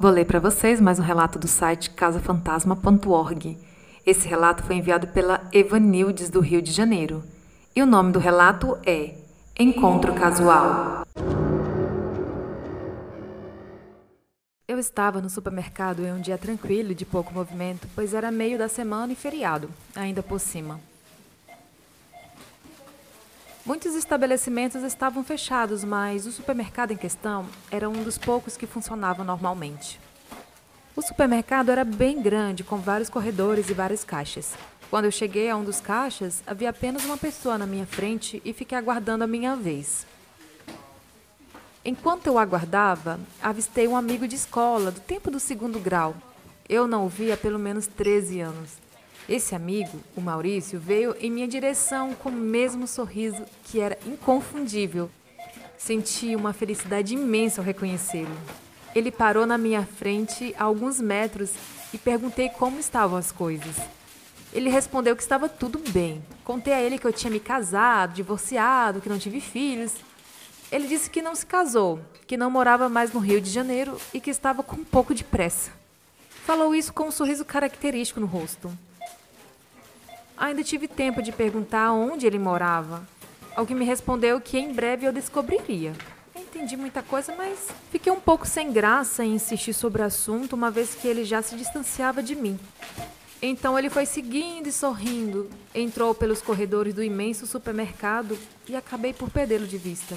[0.00, 3.58] Vou ler para vocês mais um relato do site casafantasma.org.
[4.06, 7.22] Esse relato foi enviado pela Evanildes do Rio de Janeiro.
[7.76, 9.14] E o nome do relato é
[9.58, 11.02] Encontro Casual.
[14.66, 18.68] Eu estava no supermercado em um dia tranquilo de pouco movimento, pois era meio da
[18.68, 20.80] semana e feriado, ainda por cima.
[23.64, 29.22] Muitos estabelecimentos estavam fechados, mas o supermercado em questão era um dos poucos que funcionava
[29.22, 30.00] normalmente.
[30.96, 34.54] O supermercado era bem grande, com vários corredores e várias caixas.
[34.88, 38.52] Quando eu cheguei a um dos caixas, havia apenas uma pessoa na minha frente e
[38.54, 40.06] fiquei aguardando a minha vez.
[41.84, 46.14] Enquanto eu aguardava, avistei um amigo de escola, do tempo do segundo grau.
[46.68, 48.89] Eu não o vi há pelo menos 13 anos.
[49.28, 55.10] Esse amigo, o Maurício, veio em minha direção com o mesmo sorriso que era inconfundível.
[55.78, 58.36] Senti uma felicidade imensa ao reconhecê-lo.
[58.94, 61.52] Ele parou na minha frente a alguns metros
[61.94, 63.76] e perguntei como estavam as coisas.
[64.52, 66.22] Ele respondeu que estava tudo bem.
[66.44, 69.94] Contei a ele que eu tinha me casado, divorciado, que não tive filhos.
[70.72, 74.20] Ele disse que não se casou, que não morava mais no Rio de Janeiro e
[74.20, 75.70] que estava com um pouco de pressa.
[76.44, 78.70] Falou isso com um sorriso característico no rosto.
[80.40, 83.06] Ainda tive tempo de perguntar onde ele morava,
[83.54, 85.92] ao que me respondeu que em breve eu descobriria.
[86.34, 90.70] Entendi muita coisa, mas fiquei um pouco sem graça em insistir sobre o assunto, uma
[90.70, 92.58] vez que ele já se distanciava de mim.
[93.42, 99.28] Então ele foi seguindo e sorrindo, entrou pelos corredores do imenso supermercado e acabei por
[99.28, 100.16] perdê-lo de vista.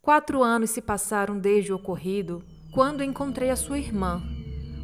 [0.00, 4.22] Quatro anos se passaram desde o ocorrido quando encontrei a sua irmã,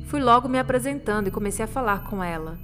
[0.06, 2.56] Fui logo me apresentando e comecei a falar com ela.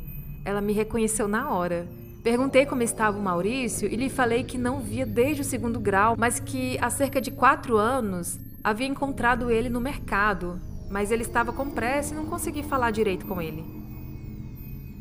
[0.45, 1.89] Ela me reconheceu na hora.
[2.23, 6.15] Perguntei como estava o Maurício e lhe falei que não via desde o segundo grau,
[6.17, 11.53] mas que há cerca de quatro anos havia encontrado ele no mercado, mas ele estava
[11.53, 13.65] com pressa e não consegui falar direito com ele.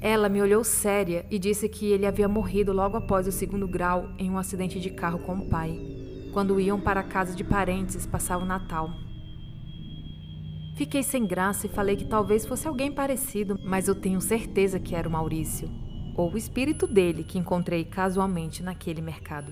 [0.01, 4.09] Ela me olhou séria e disse que ele havia morrido logo após o segundo grau
[4.17, 5.79] em um acidente de carro com o pai,
[6.33, 8.89] quando iam para a casa de parentes passar o Natal.
[10.81, 14.95] Fiquei sem graça e falei que talvez fosse alguém parecido, mas eu tenho certeza que
[14.95, 15.69] era o Maurício,
[16.17, 19.51] ou o espírito dele que encontrei casualmente naquele mercado.